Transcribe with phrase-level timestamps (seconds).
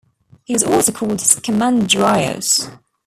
[0.45, 2.67] He was also called Scamandrios.